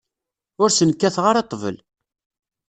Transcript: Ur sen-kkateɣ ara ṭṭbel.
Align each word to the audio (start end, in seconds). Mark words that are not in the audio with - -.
Ur 0.61 0.69
sen-kkateɣ 0.71 1.25
ara 1.29 1.45
ṭṭbel. 1.47 1.77